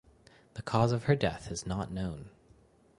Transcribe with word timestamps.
The 0.55 0.63
cause 0.63 0.91
of 0.93 1.03
her 1.03 1.15
death 1.15 1.51
is 1.51 1.67
not 1.67 1.91
known. 1.91 2.31